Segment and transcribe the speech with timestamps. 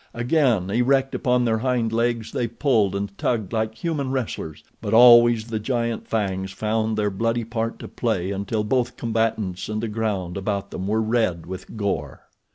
[0.15, 5.45] Again, erect upon their hind legs they pulled and tugged like human wrestlers; but always
[5.45, 10.37] the giant fangs found their bloody part to play until both combatants and the ground
[10.37, 12.21] about them were red with gore.